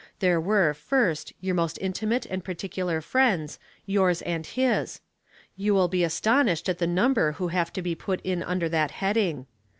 [0.17, 4.99] There are, first, your most intimate and particular friends, yours and his;
[5.55, 8.89] you will be astonished at the number who have to be put in under that
[8.89, 9.45] heading.